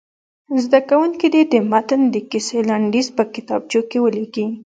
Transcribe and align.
زده 0.63 0.79
کوونکي 0.89 1.27
دې 1.33 1.41
د 1.51 1.53
متن 1.71 2.01
د 2.13 2.15
کیسې 2.29 2.57
لنډیز 2.69 3.07
په 3.17 3.23
کتابچو 3.33 3.81
کې 3.89 3.97
ولیکي. 4.01 4.45